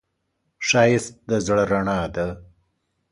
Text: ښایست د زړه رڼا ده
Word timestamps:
ښایست 0.67 1.13
د 1.29 1.31
زړه 1.45 1.63
رڼا 1.71 2.01
ده 2.15 2.27